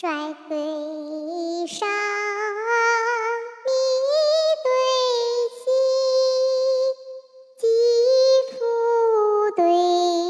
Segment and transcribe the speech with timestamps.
[0.00, 0.08] 帅
[0.48, 0.56] 对
[1.66, 1.88] 上，
[3.64, 3.70] 密
[4.62, 4.70] 对
[5.58, 5.60] 稀，
[7.58, 7.66] 肌
[8.52, 8.56] 肤
[9.56, 9.60] 对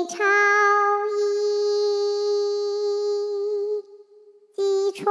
[0.09, 0.25] 朝
[1.19, 1.21] 衣，
[4.57, 4.59] 机
[4.93, 5.05] 窗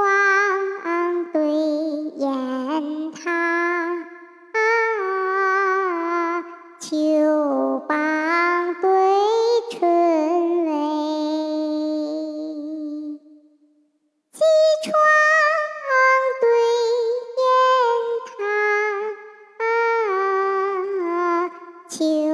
[1.32, 1.38] 对
[2.18, 3.22] 砚塔，
[6.80, 6.88] 秋
[21.88, 22.27] 塔，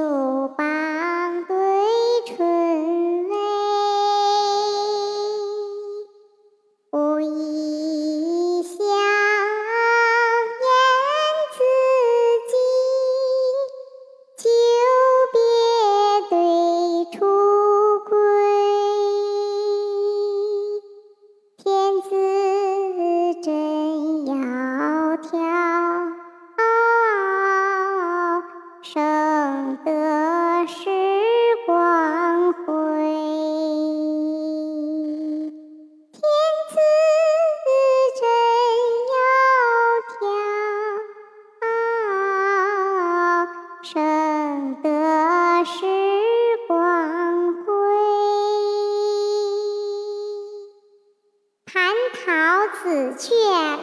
[52.67, 53.33] 紫鹊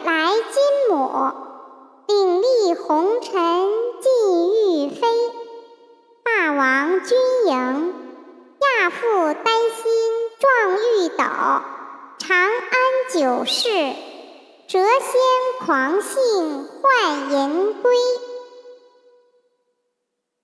[0.03, 1.31] 来金母，
[2.05, 3.31] 鼎立红尘
[4.01, 4.11] 尽
[4.85, 5.07] 欲飞。
[6.23, 7.93] 霸王军营，
[8.59, 9.83] 亚父丹心
[10.39, 11.23] 壮玉斗。
[12.19, 12.73] 长安
[13.13, 13.95] 九世，谪
[14.67, 14.81] 仙
[15.65, 17.62] 狂信换银。